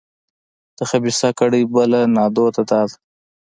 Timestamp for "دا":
2.69-2.81